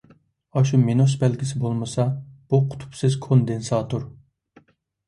[0.59, 2.07] ئاشۇ مىنۇس بەلگىسى بولمىسا،
[2.55, 4.11] بۇ قۇتۇپسىز كوندېنساتور.